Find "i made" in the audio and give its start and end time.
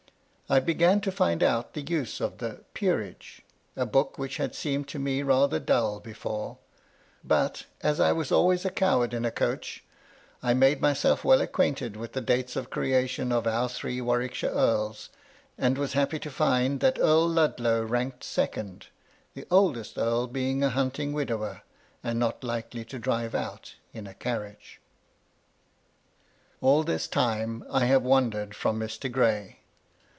10.43-10.81